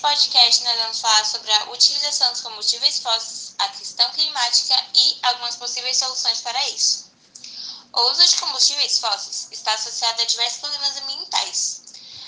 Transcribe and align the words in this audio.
podcast 0.00 0.64
nós 0.64 0.76
vamos 0.78 1.00
falar 1.00 1.24
sobre 1.24 1.52
a 1.52 1.70
utilização 1.70 2.32
dos 2.32 2.40
combustíveis 2.40 2.98
fósseis, 2.98 3.54
a 3.58 3.68
questão 3.68 4.10
climática 4.10 4.74
e 4.94 5.18
algumas 5.22 5.56
possíveis 5.56 5.96
soluções 5.96 6.40
para 6.40 6.68
isso. 6.70 7.12
O 7.92 8.00
uso 8.10 8.26
de 8.26 8.36
combustíveis 8.36 8.98
fósseis 8.98 9.48
está 9.52 9.72
associado 9.72 10.20
a 10.20 10.24
diversos 10.24 10.60
problemas 10.60 10.96
ambientais. 10.96 11.82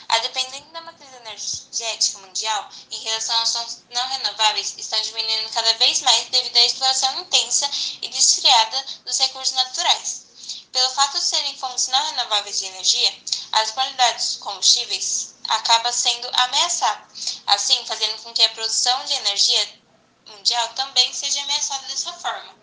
A 0.08 0.18
dependência 0.18 0.72
da 0.72 0.80
matriz 0.80 1.12
energética 1.12 2.18
mundial 2.18 2.68
em 2.90 2.98
relação 3.02 3.36
aos 3.38 3.78
não 3.90 4.08
renováveis 4.08 4.74
estão 4.78 5.00
diminuindo 5.02 5.50
cada 5.50 5.72
vez 5.74 6.00
mais 6.02 6.28
devido 6.28 6.56
à 6.56 6.64
exploração 6.64 7.20
intensa 7.20 7.70
e 8.00 8.08
desfriada 8.08 8.84
dos 9.04 9.18
recursos 9.18 9.54
naturais. 9.54 10.26
Pelo 10.72 10.90
fato 10.90 11.18
de 11.18 11.24
serem 11.24 11.56
fontes 11.58 11.88
não 11.88 12.06
renováveis 12.10 12.58
de 12.58 12.66
energia, 12.66 13.22
as 13.52 13.70
qualidades 13.72 14.26
dos 14.26 14.36
combustíveis 14.36 15.37
acaba 15.48 15.92
sendo 15.92 16.28
ameaçada, 16.32 17.08
assim 17.46 17.84
fazendo 17.86 18.22
com 18.22 18.32
que 18.32 18.42
a 18.42 18.50
produção 18.50 19.04
de 19.04 19.14
energia 19.14 19.80
mundial 20.26 20.68
também 20.74 21.12
seja 21.12 21.42
ameaçada 21.42 21.86
dessa 21.86 22.12
forma. 22.12 22.54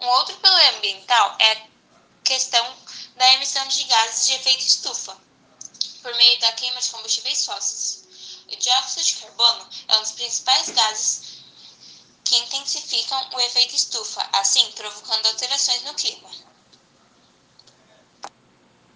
Um 0.00 0.06
outro 0.06 0.36
problema 0.36 0.78
ambiental 0.78 1.36
é 1.38 1.52
a 1.52 1.66
questão 2.24 2.76
da 3.16 3.32
emissão 3.34 3.66
de 3.68 3.84
gases 3.84 4.26
de 4.26 4.32
efeito 4.34 4.66
estufa, 4.66 5.16
por 6.02 6.14
meio 6.16 6.40
da 6.40 6.52
queima 6.52 6.80
de 6.80 6.90
combustíveis 6.90 7.44
fósseis. 7.44 8.04
O 8.50 8.56
dióxido 8.56 9.04
de 9.04 9.14
carbono 9.16 9.68
é 9.88 9.96
um 9.98 10.02
dos 10.02 10.12
principais 10.12 10.68
gases 10.70 11.22
que 12.24 12.36
intensificam 12.36 13.30
o 13.34 13.40
efeito 13.40 13.74
estufa, 13.74 14.26
assim 14.32 14.70
provocando 14.72 15.26
alterações 15.26 15.82
no 15.82 15.94
clima. 15.94 16.53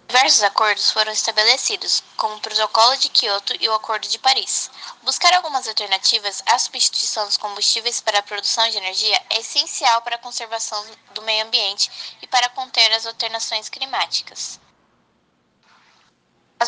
Diversos 0.09 0.41
acordos 0.41 0.89
foram 0.89 1.11
estabelecidos, 1.11 2.01
como 2.17 2.33
o 2.33 2.39
Protocolo 2.39 2.97
de 2.97 3.09
Kyoto 3.09 3.53
e 3.59 3.69
o 3.69 3.73
Acordo 3.75 4.07
de 4.07 4.17
Paris. 4.17 4.71
Buscar 5.03 5.31
algumas 5.35 5.67
alternativas 5.67 6.41
à 6.47 6.57
substituição 6.57 7.27
dos 7.27 7.37
combustíveis 7.37 8.01
para 8.01 8.17
a 8.17 8.23
produção 8.23 8.67
de 8.71 8.77
energia 8.77 9.21
é 9.29 9.37
essencial 9.37 10.01
para 10.01 10.15
a 10.15 10.19
conservação 10.19 10.83
do 11.13 11.21
meio 11.21 11.45
ambiente 11.45 11.91
e 12.23 12.27
para 12.27 12.49
conter 12.49 12.91
as 12.91 13.05
alterações 13.05 13.69
climáticas. 13.69 14.59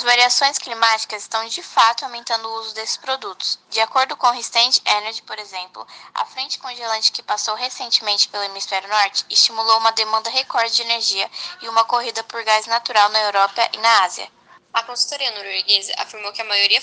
As 0.01 0.05
variações 0.05 0.57
climáticas 0.57 1.21
estão 1.21 1.45
de 1.45 1.61
fato 1.61 2.03
aumentando 2.03 2.49
o 2.49 2.59
uso 2.61 2.73
desses 2.73 2.97
produtos. 2.97 3.59
De 3.69 3.79
acordo 3.79 4.17
com 4.17 4.25
o 4.25 4.31
Restart 4.31 4.79
Energy, 4.83 5.21
por 5.21 5.37
exemplo, 5.37 5.85
a 6.15 6.25
frente 6.25 6.57
congelante 6.57 7.11
que 7.11 7.21
passou 7.21 7.53
recentemente 7.53 8.27
pelo 8.27 8.43
hemisfério 8.45 8.89
norte 8.89 9.23
estimulou 9.29 9.77
uma 9.77 9.91
demanda 9.91 10.27
recorde 10.31 10.75
de 10.75 10.81
energia 10.81 11.29
e 11.61 11.69
uma 11.69 11.85
corrida 11.85 12.23
por 12.23 12.43
gás 12.43 12.65
natural 12.65 13.09
na 13.09 13.21
Europa 13.21 13.69
e 13.73 13.77
na 13.77 14.03
Ásia. 14.03 14.27
A 14.73 14.81
consultoria 14.81 15.29
norueguesa 15.35 15.93
afirmou 15.99 16.33
que 16.33 16.41
a, 16.41 16.45
maioria, 16.45 16.81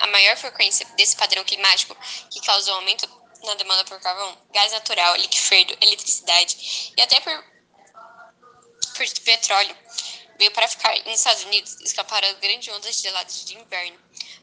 a 0.00 0.06
maior 0.08 0.36
frequência 0.36 0.84
desse 0.96 1.14
padrão 1.14 1.44
climático, 1.44 1.96
que 2.28 2.40
causou 2.40 2.74
aumento 2.74 3.08
na 3.44 3.54
demanda 3.54 3.84
por 3.84 4.00
carvão, 4.00 4.36
gás 4.52 4.72
natural, 4.72 5.14
liquefeiro, 5.14 5.78
eletricidade 5.80 6.92
e 6.96 7.02
até 7.02 7.20
por, 7.20 7.44
por 8.96 9.06
petróleo, 9.24 9.76
veio 10.38 10.50
para 10.52 10.68
ficar. 10.68 10.96
Nos 11.04 11.18
Estados 11.18 11.44
Unidos, 11.44 11.76
escaparam 11.80 12.32
grandes 12.40 12.72
ondas 12.74 13.00
geladas 13.00 13.44
de 13.44 13.58
inverno, 13.58 13.98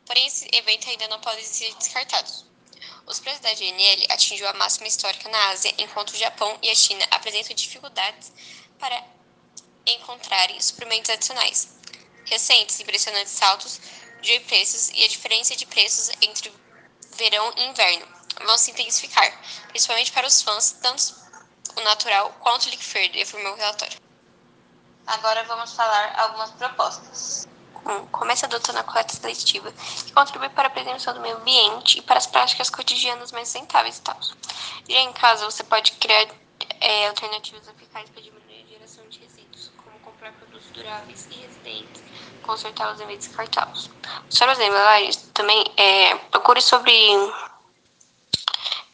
porém 0.06 0.28
esse 0.28 0.48
evento 0.52 0.90
ainda 0.90 1.08
não 1.08 1.20
pode 1.22 1.44
ser 1.44 1.74
descartado. 1.76 2.32
Os 3.08 3.20
preços 3.20 3.40
da 3.40 3.54
GNL 3.54 4.08
atingiu 4.10 4.48
a 4.48 4.54
máxima 4.54 4.88
histórica 4.88 5.30
na 5.30 5.50
Ásia, 5.50 5.73
enquanto 5.78 6.12
o 6.12 6.18
Japão 6.18 6.58
e 6.62 6.70
a 6.70 6.76
China 6.76 7.06
apresentam 7.12 7.56
dificuldades 7.56 8.32
para 8.80 9.04
encontrarem 9.86 10.60
suprimentos 10.60 11.10
adicionais. 11.10 11.70
Recentes 12.26 12.80
e 12.80 12.84
impressionantes 12.84 13.34
saltos 13.34 13.80
de 14.22 14.39
preços 14.42 14.89
e 14.89 15.04
a 15.04 15.08
diferença 15.08 15.55
de 15.55 15.66
preços 15.67 16.10
entre 16.22 16.52
verão 17.16 17.54
e 17.55 17.66
inverno 17.66 18.08
vão 18.44 18.58
se 18.58 18.72
intensificar, 18.72 19.39
principalmente 19.70 20.11
para 20.11 20.28
os 20.28 20.42
fãs, 20.42 20.76
tanto 20.82 21.16
o 21.76 21.82
natural 21.82 22.34
quanto 22.42 22.66
o 22.66 22.70
liquefeiro, 22.70 23.22
afirmou 23.22 23.54
o 23.54 23.55
relatório. 23.55 24.05
Agora 25.08 25.43
vamos 25.43 25.73
falar 25.73 26.14
algumas 26.17 26.52
propostas. 26.52 27.48
Um, 27.86 28.08
comece 28.08 28.45
adotando 28.45 28.80
a 28.80 28.83
coleta 28.83 29.14
seletiva, 29.14 29.71
que 29.71 30.11
contribui 30.11 30.49
para 30.49 30.67
a 30.67 30.71
preservação 30.71 31.14
do 31.14 31.20
meio 31.20 31.38
ambiente 31.38 31.99
e 31.99 32.02
para 32.02 32.17
as 32.17 32.26
práticas 32.26 32.71
cotidianas 32.71 33.32
mais 33.32 33.48
sustentáveis 33.48 33.99
e 33.99 34.02
tal. 34.02 34.17
Já 34.89 34.99
em 34.99 35.14
casa, 35.14 35.45
você 35.45 35.64
pode 35.64 35.92
criar 35.93 36.27
é, 36.82 37.08
alternativas 37.08 37.67
eficazes 37.67 38.10
para 38.10 38.21
diminuir 38.23 38.64
a 38.64 38.73
geração 38.73 39.08
de 39.08 39.20
resíduos, 39.20 39.71
como 39.77 39.99
comprar 39.99 40.32
produtos 40.33 40.71
duráveis 40.71 41.27
e 41.30 41.36
resistentes, 41.36 42.04
consertá-los 42.42 42.99
em 42.99 43.05
vez 43.05 43.20
de 43.20 43.27
descartá-los. 43.27 43.92
As 44.27 44.60
embalagens, 44.60 45.17
também 45.33 45.64
é, 45.77 46.16
procure 46.32 46.61
sobre 46.61 46.92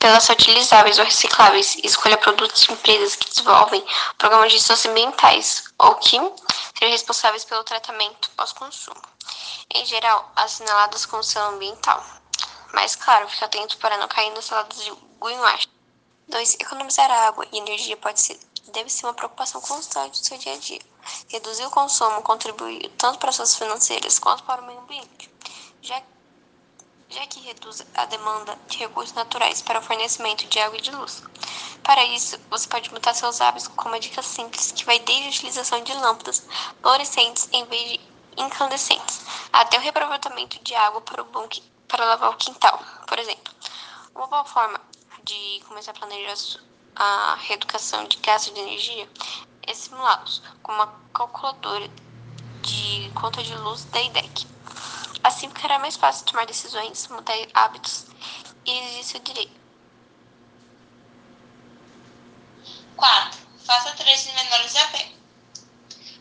pelas 0.01 0.27
reutilizáveis 0.27 0.97
ou 0.97 1.05
recicláveis 1.05 1.75
e 1.75 1.85
escolha 1.85 2.17
produtos 2.17 2.63
de 2.63 2.73
empresas 2.73 3.15
que 3.15 3.29
desenvolvem 3.29 3.85
programas 4.17 4.51
de 4.51 4.57
gestão 4.57 4.91
ambientais 4.91 5.63
ou 5.77 5.93
que 5.95 6.17
sejam 6.77 6.91
responsáveis 6.91 7.45
pelo 7.45 7.63
tratamento 7.63 8.31
pós-consumo. 8.31 8.99
Em 9.73 9.85
geral, 9.85 10.31
assinaladas 10.35 11.05
com 11.05 11.21
selo 11.21 11.53
ambiental. 11.53 12.03
Mas, 12.73 12.95
claro, 12.95 13.29
fique 13.29 13.45
atento 13.45 13.77
para 13.77 13.95
não 13.97 14.07
cair 14.07 14.31
nas 14.31 14.45
saladas 14.45 14.83
de 14.83 14.91
greenwash. 15.21 15.69
2. 16.27 16.55
Economizar 16.55 17.11
água 17.11 17.45
e 17.51 17.59
energia 17.59 17.95
pode 17.95 18.19
ser, 18.19 18.39
deve 18.69 18.89
ser 18.89 19.05
uma 19.05 19.13
preocupação 19.13 19.61
constante 19.61 20.19
do 20.19 20.25
seu 20.25 20.37
dia 20.39 20.53
a 20.53 20.57
dia. 20.57 20.81
Reduzir 21.27 21.65
o 21.65 21.69
consumo 21.69 22.23
contribui 22.23 22.89
tanto 22.97 23.19
para 23.19 23.31
suas 23.31 23.55
financeiras 23.55 24.17
quanto 24.17 24.43
para 24.43 24.61
o 24.61 24.65
meio 24.65 24.79
ambiente, 24.79 25.29
já 25.81 26.01
já 27.11 27.27
que 27.27 27.41
reduz 27.41 27.85
a 27.93 28.05
demanda 28.05 28.57
de 28.67 28.77
recursos 28.77 29.13
naturais 29.13 29.61
para 29.61 29.79
o 29.79 29.81
fornecimento 29.81 30.47
de 30.47 30.59
água 30.59 30.77
e 30.77 30.81
de 30.81 30.91
luz. 30.91 31.21
Para 31.83 32.05
isso, 32.05 32.39
você 32.49 32.67
pode 32.67 32.91
mudar 32.91 33.13
seus 33.13 33.41
hábitos 33.41 33.67
com 33.67 33.89
uma 33.89 33.99
dica 33.99 34.21
simples 34.21 34.71
que 34.71 34.85
vai 34.85 34.97
desde 34.99 35.25
a 35.25 35.29
utilização 35.29 35.83
de 35.83 35.93
lâmpadas 35.93 36.47
fluorescentes 36.81 37.49
em 37.51 37.65
vez 37.65 37.91
de 37.91 37.99
incandescentes, 38.37 39.21
até 39.51 39.77
o 39.77 39.81
reaproveitamento 39.81 40.63
de 40.63 40.73
água 40.73 41.01
para, 41.01 41.21
o 41.21 41.25
bunker, 41.25 41.61
para 41.87 42.05
lavar 42.05 42.29
o 42.29 42.37
quintal, 42.37 42.79
por 43.05 43.19
exemplo. 43.19 43.53
Uma 44.15 44.27
boa 44.27 44.45
forma 44.45 44.79
de 45.23 45.61
começar 45.67 45.91
a 45.91 45.95
planejar 45.95 46.61
a 46.95 47.35
reeducação 47.41 48.05
de 48.05 48.17
gastos 48.17 48.53
de 48.53 48.59
energia 48.61 49.09
é 49.67 49.73
simulá-los 49.73 50.41
com 50.63 50.71
uma 50.71 50.87
calculadora 51.13 51.89
de 52.61 53.11
conta 53.15 53.43
de 53.43 53.55
luz 53.55 53.83
da 53.85 54.01
IDEC. 54.01 54.50
Assim 55.23 55.47
ficará 55.49 55.77
mais 55.77 55.95
fácil 55.95 56.25
tomar 56.25 56.47
decisões, 56.47 57.07
mudar 57.07 57.35
hábitos 57.53 58.05
e 58.65 58.71
exigir 58.71 59.03
seu 59.03 59.19
direito. 59.19 59.61
4. 62.95 63.39
Faça 63.65 63.91
trechos 63.91 64.33
menores 64.33 64.75
a 64.75 64.87
pé. 64.87 65.11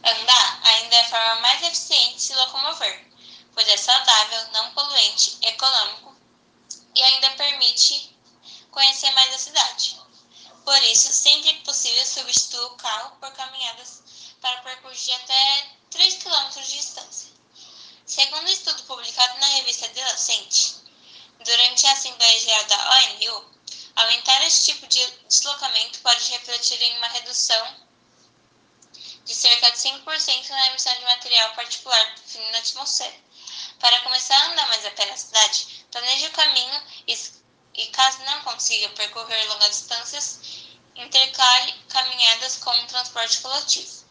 Andar 0.05 0.61
ainda 0.65 0.97
é 0.97 1.01
a 1.01 1.09
forma 1.09 1.41
mais 1.41 1.63
eficiente 1.63 2.17
de 2.17 2.23
se 2.23 2.35
locomover, 2.35 3.07
pois 3.55 3.69
é 3.69 3.77
saudável, 3.77 4.49
não 4.53 4.73
poluente, 4.73 5.39
econômico 5.43 6.15
e 6.95 7.03
ainda 7.03 7.31
permite 7.31 8.15
conhecer 8.71 9.11
mais 9.13 9.35
a 9.35 9.39
cidade. 9.39 10.01
Por 10.65 10.83
isso, 10.85 11.13
sempre 11.13 11.55
que 11.55 11.65
possível, 11.65 12.05
substitua 12.05 12.67
o 12.67 12.77
carro 12.77 13.17
por 13.21 13.33
caminhadas 13.33 14.03
para 14.41 14.61
percursos 14.61 15.05
de 15.05 15.13
até 15.13 15.67
3 15.91 16.23
km 16.23 16.51
de 16.51 16.73
distância. 16.73 17.40
Segundo 18.11 18.43
um 18.43 18.53
estudo 18.53 18.83
publicado 18.83 19.39
na 19.39 19.47
revista 19.47 19.89
The 19.89 20.05
Lancet, 20.05 20.75
durante 21.45 21.87
a 21.87 21.93
Assembleia 21.93 22.41
Geral 22.41 22.65
da 22.65 22.99
ONU, 22.99 23.55
aumentar 23.95 24.45
esse 24.45 24.65
tipo 24.65 24.85
de 24.89 24.99
deslocamento 25.29 26.01
pode 26.01 26.29
refletir 26.33 26.83
em 26.83 26.99
uma 26.99 27.07
redução 27.07 27.77
de 29.25 29.33
cerca 29.33 29.71
de 29.71 29.79
5% 29.79 30.49
na 30.49 30.67
emissão 30.67 30.93
de 30.97 31.05
material 31.05 31.55
particular 31.55 32.15
fino 32.27 32.51
na 32.51 32.59
atmosfera. 32.59 33.15
Para 33.79 34.01
começar 34.01 34.37
a 34.37 34.47
andar 34.51 34.67
mais 34.67 34.85
a 34.87 34.91
pé 34.91 35.07
na 35.07 35.17
cidade, 35.17 35.87
planeje 35.93 36.27
o 36.27 36.33
caminho 36.33 36.83
e, 37.07 37.87
caso 37.93 38.19
não 38.25 38.43
consiga 38.43 38.89
percorrer 38.89 39.49
longas 39.51 39.71
distâncias, 39.71 40.41
intercale 40.97 41.75
caminhadas 41.89 42.57
com 42.57 42.73
o 42.73 42.87
transporte 42.89 43.39
coletivo. 43.39 44.05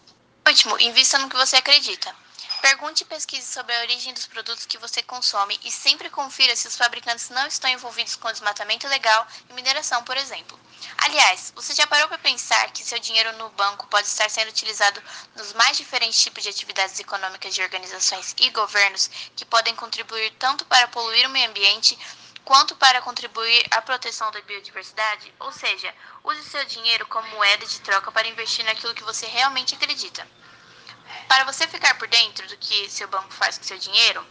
Último, 0.48 0.80
invista 0.80 1.18
no 1.18 1.30
que 1.30 1.36
você 1.36 1.58
acredita. 1.58 2.29
Pergunte 2.62 3.04
e 3.04 3.06
pesquise 3.06 3.48
sobre 3.48 3.74
a 3.74 3.80
origem 3.80 4.14
dos 4.14 4.28
produtos 4.28 4.66
que 4.66 4.78
você 4.78 5.02
consome 5.02 5.58
e 5.64 5.72
sempre 5.72 6.10
confira 6.10 6.54
se 6.58 6.68
os 6.68 6.76
fabricantes 6.76 7.30
não 7.30 7.48
estão 7.48 7.70
envolvidos 7.70 8.18
com 8.18 8.30
desmatamento 8.32 8.86
ilegal 8.86 9.26
e 9.50 9.54
mineração, 9.54 10.04
por 10.04 10.18
exemplo. 10.18 10.60
Aliás, 10.98 11.54
você 11.56 11.74
já 11.74 11.88
parou 11.88 12.10
para 12.10 12.18
pensar 12.18 12.70
que 12.72 12.84
seu 12.84 13.00
dinheiro 13.00 13.32
no 13.38 13.50
banco 13.52 13.88
pode 13.88 14.08
estar 14.08 14.30
sendo 14.30 14.50
utilizado 14.50 15.02
nos 15.36 15.54
mais 15.54 15.78
diferentes 15.78 16.22
tipos 16.22 16.44
de 16.44 16.50
atividades 16.50 17.00
econômicas 17.00 17.56
de 17.56 17.62
organizações 17.62 18.36
e 18.38 18.50
governos 18.50 19.10
que 19.38 19.46
podem 19.46 19.76
contribuir 19.76 20.32
tanto 20.32 20.66
para 20.66 20.88
poluir 20.90 21.28
o 21.28 21.30
meio 21.30 21.50
ambiente 21.50 21.98
quanto 22.44 22.76
para 22.76 23.02
contribuir 23.02 23.66
à 23.72 23.82
proteção 23.82 24.32
da 24.32 24.42
biodiversidade? 24.42 25.34
Ou 25.40 25.52
seja, 25.54 25.94
use 26.26 26.44
seu 26.44 26.66
dinheiro 26.66 27.06
como 27.08 27.28
moeda 27.30 27.66
de 27.66 27.80
troca 27.80 28.12
para 28.12 28.28
investir 28.28 28.66
naquilo 28.66 28.96
que 28.96 29.04
você 29.04 29.28
realmente 29.28 29.76
acredita. 29.76 30.28
Para 31.30 31.44
você 31.44 31.68
ficar 31.68 31.96
por 32.00 32.08
dentro 32.08 32.48
do 32.48 32.58
que 32.58 32.90
seu 32.90 33.08
banco 33.08 33.32
faz 33.32 33.56
com 33.56 33.64
seu 33.64 33.78
dinheiro, 33.78 34.26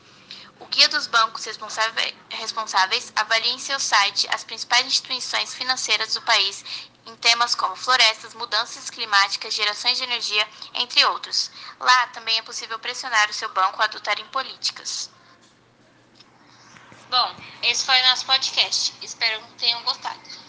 o 0.58 0.66
Guia 0.66 0.88
dos 0.88 1.06
Bancos 1.06 1.44
Responsáveis 1.44 3.12
avalia 3.14 3.52
em 3.52 3.58
seu 3.60 3.78
site 3.78 4.26
as 4.32 4.42
principais 4.42 4.84
instituições 4.84 5.54
financeiras 5.54 6.14
do 6.14 6.22
país 6.22 6.64
em 7.06 7.14
temas 7.14 7.54
como 7.54 7.76
florestas, 7.76 8.34
mudanças 8.34 8.90
climáticas, 8.90 9.54
gerações 9.54 9.96
de 9.96 10.02
energia, 10.02 10.46
entre 10.74 11.04
outros. 11.04 11.52
Lá 11.78 12.08
também 12.08 12.36
é 12.36 12.42
possível 12.42 12.80
pressionar 12.80 13.30
o 13.30 13.32
seu 13.32 13.48
banco 13.50 13.80
a 13.80 13.84
adotarem 13.84 14.26
políticas. 14.26 15.08
Bom, 17.08 17.36
esse 17.62 17.84
foi 17.84 17.98
o 18.02 18.06
nosso 18.08 18.26
podcast. 18.26 18.92
Espero 19.00 19.40
que 19.40 19.54
tenham 19.54 19.82
gostado. 19.84 20.47